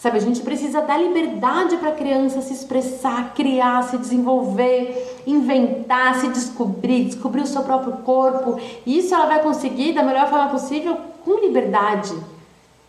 [0.08, 6.16] Sabe, a gente precisa dar liberdade para a criança se expressar, criar, se desenvolver, inventar,
[6.16, 8.58] se descobrir, descobrir o seu próprio corpo.
[8.86, 12.16] E isso ela vai conseguir da melhor forma possível com liberdade.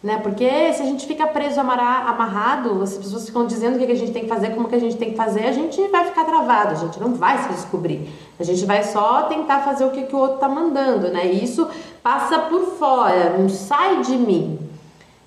[0.01, 0.19] Né?
[0.19, 4.13] Porque se a gente fica preso, amarrado, as pessoas ficam dizendo o que a gente
[4.13, 6.71] tem que fazer, como que a gente tem que fazer, a gente vai ficar travado,
[6.71, 8.09] a gente não vai se descobrir.
[8.39, 11.27] A gente vai só tentar fazer o que, que o outro está mandando, né?
[11.27, 11.67] E isso
[12.01, 14.57] passa por fora, não sai de mim,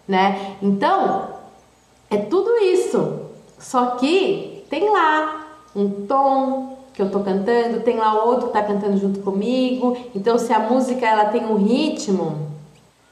[0.08, 0.56] né?
[0.62, 1.41] Então,
[2.12, 3.22] é tudo isso.
[3.58, 8.62] Só que tem lá um tom que eu tô cantando, tem lá outro que tá
[8.62, 9.96] cantando junto comigo.
[10.14, 12.50] Então, se a música ela tem um ritmo,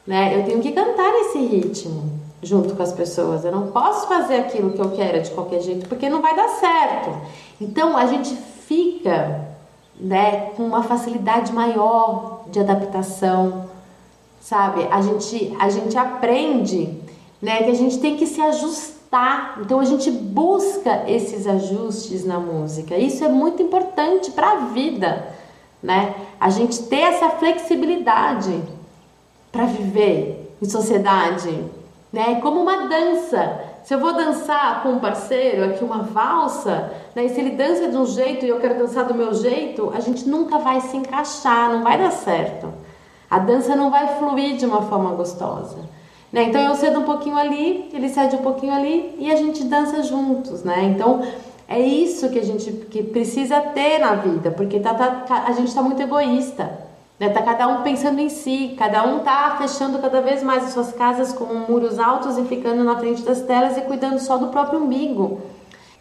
[0.06, 0.38] né?
[0.38, 3.46] Eu tenho que cantar esse ritmo junto com as pessoas.
[3.46, 6.50] Eu não posso fazer aquilo que eu quero de qualquer jeito, porque não vai dar
[6.50, 7.16] certo.
[7.62, 9.48] Então, a gente fica,
[10.00, 13.70] né, com uma facilidade maior de adaptação,
[14.42, 14.88] sabe?
[14.92, 17.09] A gente a gente aprende
[17.42, 17.64] né?
[17.64, 19.60] Que a gente tem que se ajustar.
[19.62, 22.98] Então a gente busca esses ajustes na música.
[22.98, 25.28] Isso é muito importante para a vida,
[25.82, 26.16] né?
[26.40, 28.62] A gente ter essa flexibilidade
[29.52, 31.66] para viver em sociedade,
[32.12, 32.40] né?
[32.42, 33.66] Como uma dança.
[33.84, 37.26] Se eu vou dançar com um parceiro aqui uma valsa, né?
[37.26, 40.00] E se ele dança de um jeito e eu quero dançar do meu jeito, a
[40.00, 42.72] gente nunca vai se encaixar, não vai dar certo.
[43.30, 45.78] A dança não vai fluir de uma forma gostosa.
[46.32, 46.44] Né?
[46.44, 50.04] Então eu cedo um pouquinho ali, ele cede um pouquinho ali e a gente dança
[50.04, 50.84] juntos, né?
[50.84, 51.22] Então
[51.68, 55.70] é isso que a gente que precisa ter na vida, porque tá, tá a gente
[55.70, 56.88] está muito egoísta.
[57.20, 57.30] Né?
[57.30, 60.94] Tá cada um pensando em si, cada um tá fechando cada vez mais as suas
[60.94, 64.80] casas com muros altos e ficando na frente das telas e cuidando só do próprio
[64.80, 65.42] umbigo.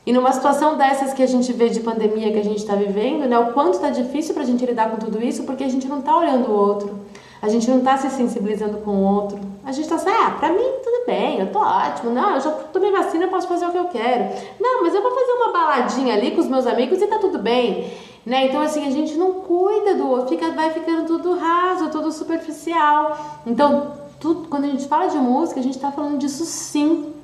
[0.07, 3.29] E numa situação dessas que a gente vê de pandemia que a gente está vivendo,
[3.29, 5.89] né, o quanto está difícil para a gente lidar com tudo isso, porque a gente
[5.89, 6.99] não está olhando o outro,
[7.41, 9.39] a gente não está se sensibilizando com o outro.
[9.65, 12.51] A gente está assim, ah, para mim tudo bem, eu tô ótimo, não, eu já
[12.51, 14.35] tomei vacina, eu posso fazer o que eu quero.
[14.59, 17.39] Não, mas eu vou fazer uma baladinha ali com os meus amigos e tá tudo
[17.39, 17.93] bem.
[18.25, 18.47] Né?
[18.47, 23.41] Então, assim, a gente não cuida do outro, fica, vai ficando tudo raso, tudo superficial.
[23.47, 27.15] Então, tudo, quando a gente fala de música, a gente está falando disso sim.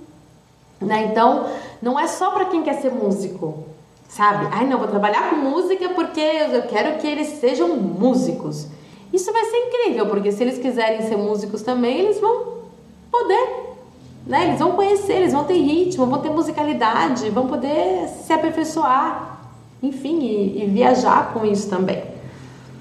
[0.80, 1.08] Né?
[1.10, 1.46] Então,
[1.82, 3.64] não é só para quem quer ser músico,
[4.08, 4.48] sabe?
[4.50, 8.66] Ai, não, vou trabalhar com música porque eu quero que eles sejam músicos.
[9.14, 12.64] Isso vai ser incrível, porque se eles quiserem ser músicos também, eles vão
[13.10, 13.76] poder.
[14.26, 14.48] Né?
[14.48, 19.34] Eles vão conhecer, eles vão ter ritmo, vão ter musicalidade, vão poder se aperfeiçoar
[19.86, 22.02] enfim, e, e viajar com isso também.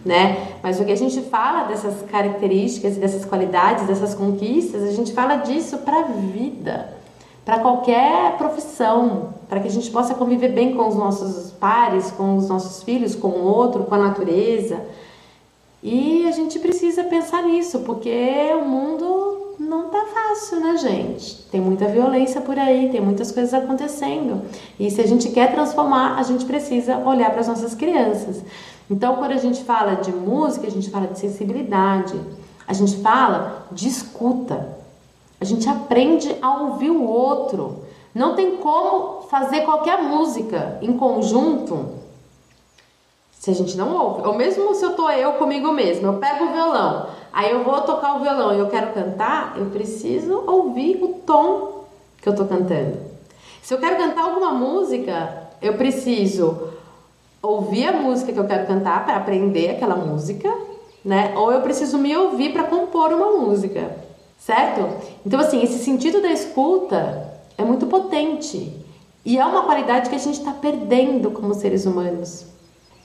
[0.05, 0.55] Né?
[0.61, 5.37] Mas o que a gente fala dessas características, dessas qualidades, dessas conquistas, a gente fala
[5.37, 6.93] disso para a vida,
[7.45, 12.37] para qualquer profissão, para que a gente possa conviver bem com os nossos pares, com
[12.37, 14.81] os nossos filhos, com o outro, com a natureza.
[15.83, 18.09] E a gente precisa pensar nisso, porque
[18.57, 21.43] o mundo não tá fácil, né, gente?
[21.51, 24.43] Tem muita violência por aí, tem muitas coisas acontecendo.
[24.79, 28.41] E se a gente quer transformar, a gente precisa olhar para as nossas crianças.
[28.89, 32.17] Então, quando a gente fala de música, a gente fala de sensibilidade,
[32.65, 34.77] a gente fala de escuta.
[35.41, 37.83] A gente aprende a ouvir o outro.
[38.15, 42.02] Não tem como fazer qualquer música em conjunto
[43.43, 44.25] se a gente não ouve.
[44.25, 47.81] Ou mesmo se eu tô eu comigo mesma, eu pego o violão, aí eu vou
[47.81, 51.83] tocar o violão e eu quero cantar, eu preciso ouvir o tom
[52.21, 52.99] que eu tô cantando.
[53.61, 56.69] Se eu quero cantar alguma música, eu preciso
[57.41, 60.49] ouvir a música que eu quero cantar para aprender aquela música,
[61.03, 61.33] né?
[61.35, 63.93] Ou eu preciso me ouvir para compor uma música,
[64.39, 64.87] certo?
[65.25, 68.71] Então assim, esse sentido da escuta é muito potente
[69.25, 72.52] e é uma qualidade que a gente está perdendo como seres humanos.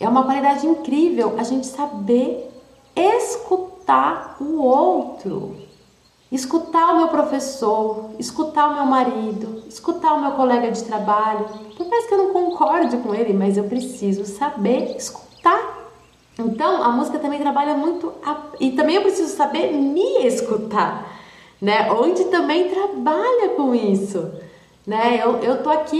[0.00, 2.50] É uma qualidade incrível a gente saber
[2.94, 5.56] escutar o outro.
[6.30, 11.46] Escutar o meu professor, escutar o meu marido, escutar o meu colega de trabalho.
[11.76, 15.78] Por mais que eu não concorde com ele, mas eu preciso saber escutar.
[16.38, 18.36] Então, a música também trabalha muito a...
[18.60, 21.18] e também eu preciso saber me escutar,
[21.60, 21.90] né?
[21.90, 24.30] Onde também trabalha com isso
[24.88, 25.20] né?
[25.22, 25.96] Eu, eu tô aqui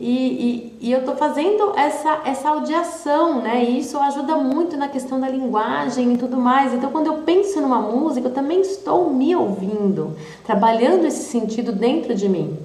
[0.00, 3.64] e, e, e, eu tô fazendo essa, essa audiação, né?
[3.64, 6.72] E isso ajuda muito na questão da linguagem e tudo mais.
[6.72, 12.14] Então, quando eu penso numa música, eu também estou me ouvindo, trabalhando esse sentido dentro
[12.14, 12.56] de mim.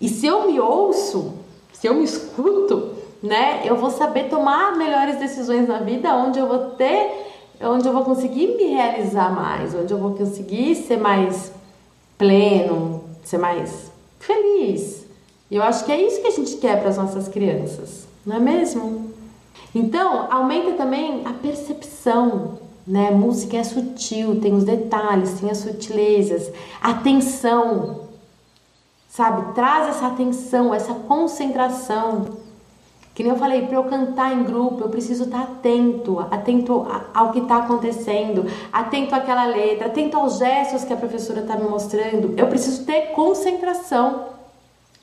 [0.00, 1.34] E se eu me ouço,
[1.72, 2.90] se eu me escuto,
[3.22, 3.62] né?
[3.64, 7.10] Eu vou saber tomar melhores decisões na vida, onde eu vou ter,
[7.60, 11.50] onde eu vou conseguir me realizar mais, onde eu vou conseguir ser mais
[12.18, 15.03] pleno, ser mais feliz.
[15.50, 18.40] Eu acho que é isso que a gente quer para as nossas crianças, não é
[18.40, 19.12] mesmo?
[19.74, 23.10] Então, aumenta também a percepção, né?
[23.10, 28.00] Música é sutil, tem os detalhes, tem as sutilezas, atenção,
[29.08, 29.54] sabe?
[29.54, 32.42] Traz essa atenção, essa concentração.
[33.14, 37.30] Que nem eu falei, para eu cantar em grupo, eu preciso estar atento, atento ao
[37.30, 42.34] que está acontecendo, atento àquela letra, atento aos gestos que a professora está me mostrando.
[42.36, 44.33] Eu preciso ter concentração.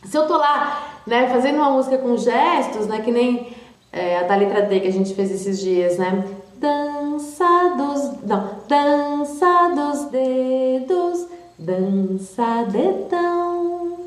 [0.03, 3.55] Se eu tô lá, né, fazendo uma música com gestos, né, que nem
[3.91, 6.23] é, a da letra D que a gente fez esses dias, né?
[6.55, 13.97] Dança dos, não, dança dos dedos, dança dedão,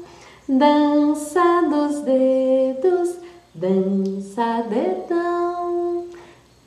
[0.49, 3.25] dança dos dedos
[3.57, 6.07] Dança dedão,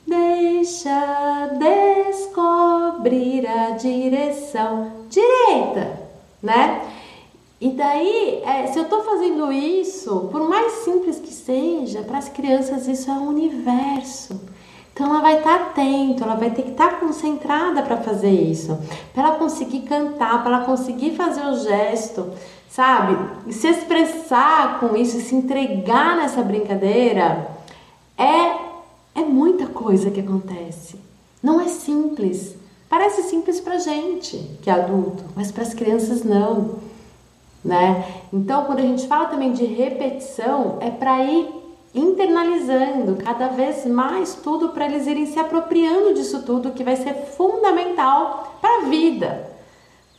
[0.06, 6.00] deixa descobrir a direção direita,
[6.42, 6.80] né?
[7.60, 12.28] E daí, é, se eu estou fazendo isso, por mais simples que seja, para as
[12.28, 14.40] crianças isso é um universo.
[14.92, 18.30] Então ela vai estar tá atenta, ela vai ter que estar tá concentrada para fazer
[18.30, 18.78] isso,
[19.12, 22.32] para ela conseguir cantar, para ela conseguir fazer o gesto
[22.68, 23.16] sabe?
[23.52, 27.50] Se expressar com isso, se entregar nessa brincadeira,
[28.16, 30.96] é, é muita coisa que acontece.
[31.42, 32.56] Não é simples,
[32.88, 36.76] Parece simples pra gente, que é adulto, mas para as crianças não,
[37.64, 38.04] né?
[38.32, 41.48] Então, quando a gente fala também de repetição, é para ir
[41.94, 47.14] internalizando cada vez mais tudo para eles irem se apropriando disso tudo que vai ser
[47.14, 49.48] fundamental para a vida.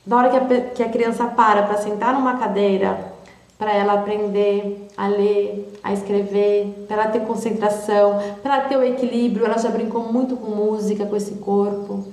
[0.06, 3.14] Na hora que a, que a criança para para sentar numa cadeira,
[3.58, 8.84] para ela aprender a ler, a escrever, para ela ter concentração, para ela ter o
[8.84, 12.08] equilíbrio, ela já brincou muito com música, com esse corpo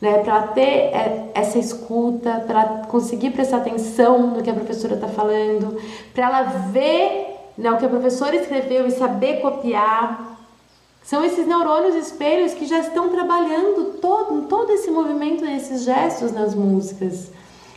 [0.00, 5.08] né, para ter é, essa escuta, para conseguir prestar atenção no que a professora está
[5.08, 5.80] falando,
[6.14, 10.36] para ela ver né, o que a professora escreveu e saber copiar.
[11.02, 16.54] São esses neurônios espelhos que já estão trabalhando todo, todo esse movimento, esses gestos nas
[16.54, 17.30] músicas.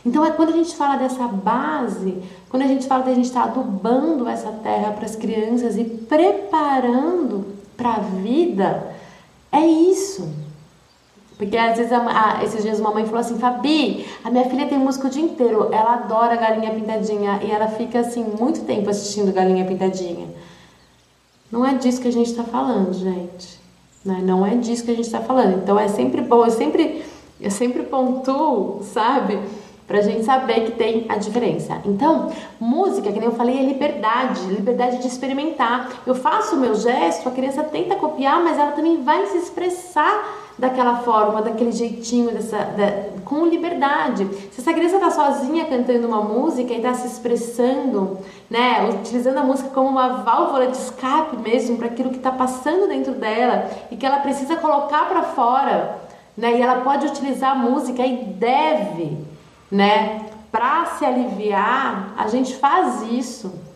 [0.04, 3.26] Então é quando a gente fala dessa base, quando a gente fala que a gente
[3.26, 7.46] está adubando essa terra para as crianças e preparando
[7.76, 8.94] para a vida,
[9.52, 10.28] é isso.
[11.40, 14.66] Porque às vezes, a, a, esses dias uma mãe falou assim, Fabi, a minha filha
[14.66, 18.90] tem música o dia inteiro, ela adora Galinha Pintadinha e ela fica assim muito tempo
[18.90, 20.28] assistindo Galinha Pintadinha.
[21.50, 23.58] Não é disso que a gente está falando, gente.
[24.04, 24.20] Né?
[24.22, 25.62] Não é disso que a gente está falando.
[25.62, 27.02] Então é sempre bom, eu sempre,
[27.40, 29.40] eu sempre pontuo, sabe?
[29.86, 31.80] Pra gente saber que tem a diferença.
[31.86, 32.30] Então,
[32.60, 36.02] música, que nem eu falei, é liberdade, liberdade de experimentar.
[36.06, 40.49] Eu faço o meu gesto, a criança tenta copiar, mas ela também vai se expressar
[40.60, 44.28] daquela forma, daquele jeitinho, dessa, da, com liberdade.
[44.52, 49.42] Se essa criança está sozinha cantando uma música e está se expressando, né, utilizando a
[49.42, 53.96] música como uma válvula de escape mesmo para aquilo que está passando dentro dela e
[53.96, 55.98] que ela precisa colocar para fora,
[56.36, 59.16] né, e ela pode utilizar a música e deve,
[59.70, 63.69] né, para se aliviar, a gente faz isso.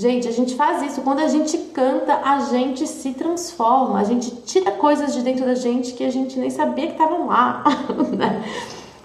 [0.00, 1.02] Gente, a gente faz isso.
[1.02, 4.00] Quando a gente canta, a gente se transforma.
[4.00, 7.26] A gente tira coisas de dentro da gente que a gente nem sabia que estavam
[7.26, 7.62] lá.
[8.16, 8.42] Né?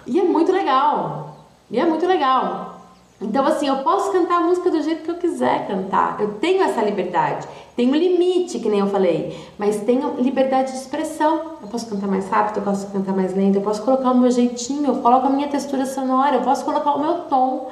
[0.07, 1.35] E é muito legal.
[1.69, 2.79] E é muito legal.
[3.19, 6.15] Então, assim, eu posso cantar a música do jeito que eu quiser cantar.
[6.17, 7.45] Eu tenho essa liberdade.
[7.75, 11.57] Tem um limite, que nem eu falei, mas tenho liberdade de expressão.
[11.61, 14.31] Eu posso cantar mais rápido, eu posso cantar mais lento, eu posso colocar o meu
[14.31, 17.69] jeitinho, eu coloco a minha textura sonora, eu posso colocar o meu tom.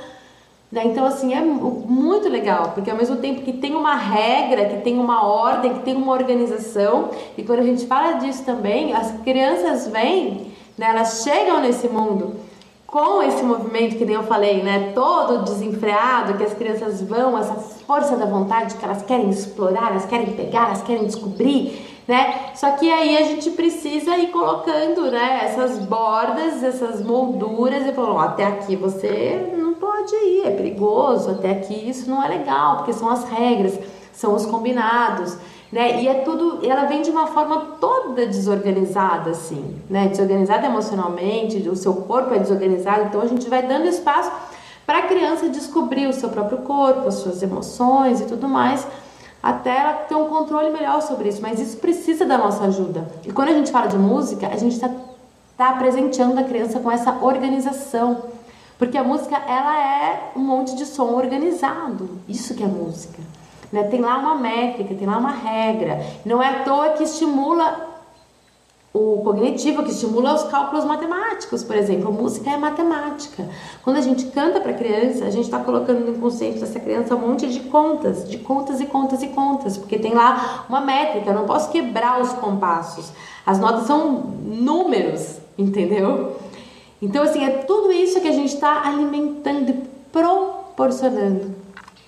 [0.73, 0.85] Né?
[0.85, 4.97] Então, assim, é muito legal, porque ao mesmo tempo que tem uma regra, que tem
[4.97, 9.87] uma ordem, que tem uma organização, e quando a gente fala disso também, as crianças
[9.87, 12.37] vêm, né, elas chegam nesse mundo
[12.87, 17.53] com esse movimento que nem eu falei, né, todo desenfreado, que as crianças vão, essa
[17.53, 22.51] força da vontade que elas querem explorar, elas querem pegar, elas querem descobrir, né?
[22.55, 28.19] Só que aí a gente precisa ir colocando, né, essas bordas, essas molduras e falando,
[28.19, 32.93] até aqui você não pode ir, é perigoso, até aqui isso não é legal, porque
[32.93, 33.77] são as regras,
[34.11, 35.37] são os combinados,
[35.71, 36.01] né?
[36.01, 40.07] E é tudo, ela vem de uma forma toda desorganizada, assim, né?
[40.07, 44.31] Desorganizada emocionalmente, o seu corpo é desorganizado, então a gente vai dando espaço
[44.85, 48.85] para a criança descobrir o seu próprio corpo, as suas emoções e tudo mais,
[49.41, 51.41] até ela ter um controle melhor sobre isso.
[51.41, 53.09] Mas isso precisa da nossa ajuda.
[53.25, 54.89] E quando a gente fala de música, a gente está
[55.57, 58.23] tá presenteando a criança com essa organização.
[58.77, 62.19] Porque a música, ela é um monte de som organizado.
[62.27, 63.21] Isso que é música.
[63.71, 63.83] Né?
[63.83, 66.05] Tem lá uma métrica, tem lá uma regra.
[66.25, 67.93] Não é à toa que estimula
[68.93, 72.09] o cognitivo, que estimula os cálculos matemáticos, por exemplo.
[72.09, 73.49] A música é matemática.
[73.83, 77.27] Quando a gente canta para criança, a gente está colocando no inconsciente dessa criança um
[77.27, 81.31] monte de contas, de contas e contas e contas, porque tem lá uma métrica.
[81.31, 83.11] Eu não posso quebrar os compassos.
[83.43, 84.11] As notas são
[84.43, 86.37] números, entendeu?
[87.03, 89.73] Então, assim, é tudo isso que a gente está alimentando e
[90.09, 91.53] proporcionando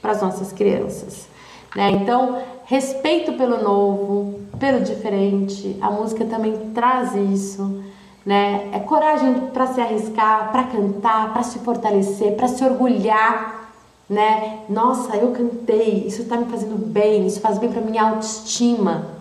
[0.02, 1.28] para as nossas crianças.
[1.76, 1.91] Né?
[1.91, 7.84] Então, respeito pelo novo, pelo diferente, a música também traz isso.
[8.26, 8.70] Né?
[8.72, 13.74] É coragem para se arriscar, para cantar, para se fortalecer, para se orgulhar.
[14.10, 14.62] Né?
[14.70, 19.16] Nossa, eu cantei, isso está me fazendo bem, isso faz bem para minha autoestima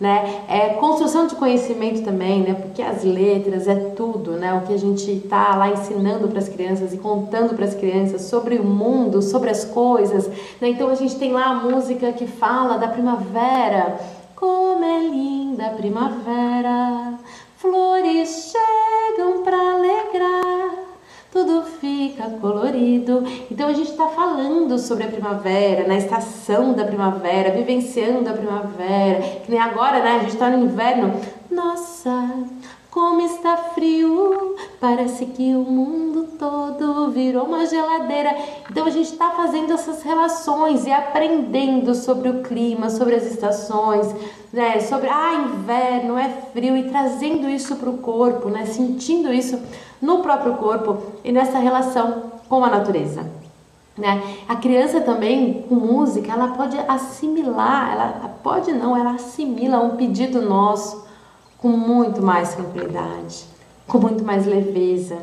[0.00, 0.44] né?
[0.48, 2.54] É construção de conhecimento também, né?
[2.54, 4.54] Porque as letras é tudo, né?
[4.54, 8.22] O que a gente está lá ensinando para as crianças e contando para as crianças
[8.22, 10.28] sobre o mundo, sobre as coisas,
[10.60, 10.68] né?
[10.68, 13.98] Então a gente tem lá a música que fala da primavera.
[14.36, 17.18] Como é linda a primavera,
[17.56, 20.87] flores chegam para alegrar
[21.32, 23.22] tudo fica colorido.
[23.50, 29.40] Então a gente está falando sobre a primavera, na estação da primavera, vivenciando a primavera.
[29.44, 30.16] Que nem agora, né?
[30.16, 31.20] A gente está no inverno.
[31.50, 32.10] Nossa,
[32.90, 38.34] como está frio, parece que o mundo todo virou uma geladeira.
[38.70, 44.12] Então a gente está fazendo essas relações e aprendendo sobre o clima, sobre as estações,
[44.52, 44.80] né?
[44.80, 48.64] Sobre ah, inverno é frio e trazendo isso para o corpo, né?
[48.64, 49.60] Sentindo isso
[50.00, 53.26] no próprio corpo e nessa relação com a natureza.
[53.96, 54.22] Né?
[54.48, 60.40] A criança também, com música, ela pode assimilar, ela pode não, ela assimila um pedido
[60.40, 61.06] nosso,
[61.58, 63.44] com muito mais tranquilidade,
[63.88, 65.18] com muito mais leveza.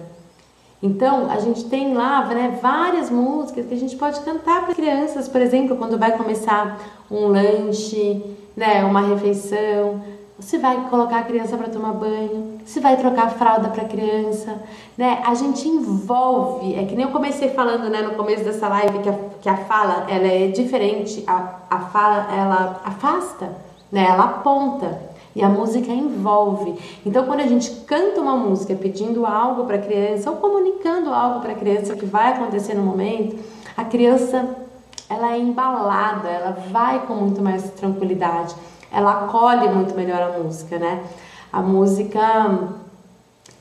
[0.84, 5.28] Então, a gente tem lá né, várias músicas que a gente pode cantar para crianças,
[5.28, 6.78] por exemplo, quando vai começar
[7.10, 8.22] um lanche,
[8.56, 10.02] né, uma refeição.
[10.40, 13.88] Você vai colocar a criança para tomar banho, você vai trocar a fralda para a
[13.88, 14.62] criança,
[14.98, 15.22] né?
[15.26, 19.10] A gente envolve, é que nem eu comecei falando, né, no começo dessa live que
[19.10, 23.50] a, que a fala ela é diferente, a, a fala ela afasta,
[23.92, 24.08] né?
[24.10, 25.16] Ela aponta.
[25.34, 26.76] E a música envolve.
[27.06, 31.42] Então, quando a gente canta uma música pedindo algo para a criança ou comunicando algo
[31.42, 33.38] para a criança que vai acontecer no momento,
[33.76, 34.65] a criança
[35.10, 38.56] ela é embalada, ela vai com muito mais tranquilidade,
[38.92, 41.04] ela acolhe muito melhor a música, né?
[41.52, 42.70] A música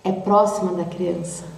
[0.03, 1.55] é próxima da criança.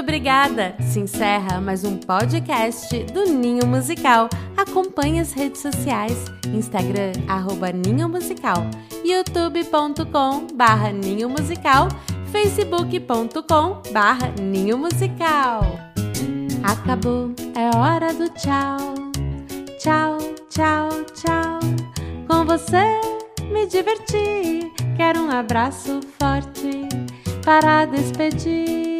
[0.00, 0.74] obrigada!
[0.80, 4.28] Se encerra mais um podcast do Ninho Musical.
[4.56, 6.24] Acompanhe as redes sociais,
[6.54, 8.56] Instagram, arroba Ninho Musical,
[9.04, 11.88] youtube.com barra Ninho Musical,
[12.30, 15.62] facebook.com barra Ninho Musical.
[16.62, 18.94] Acabou, é hora do tchau,
[19.78, 20.18] tchau,
[20.48, 21.60] tchau, tchau.
[22.28, 23.00] Com você
[23.50, 26.88] me diverti, quero um abraço forte
[27.44, 28.99] para despedir.